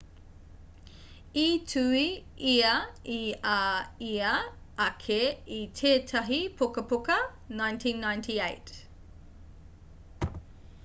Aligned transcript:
i 1.41 1.57
tuhi 1.71 2.05
ia 2.51 2.71
i 3.15 3.17
a 3.55 3.81
ia 4.07 4.31
ake 4.85 5.17
i 5.57 5.59
tētahi 5.81 6.39
pukapuka 6.63 7.17
1998 7.59 10.41